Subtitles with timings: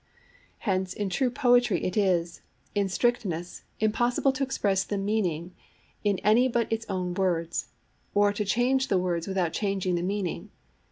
[0.65, 2.41] Hence in true poetry it is,
[2.73, 5.53] in strictness, impossible to express the meaning
[6.03, 7.67] in any but its own words,
[8.15, 10.49] or to change the words without changing the meaning.